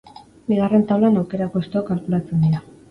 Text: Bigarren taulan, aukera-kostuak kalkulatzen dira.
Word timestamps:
Bigarren 0.51 0.87
taulan, 0.93 1.21
aukera-kostuak 1.21 1.89
kalkulatzen 1.93 2.47
dira. 2.49 2.69